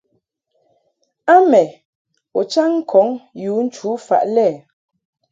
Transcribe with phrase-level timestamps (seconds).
[1.33, 1.61] A mɛ
[2.37, 3.07] u chaŋ ŋkɔŋ
[3.41, 4.47] yu nchu faʼ lɛ.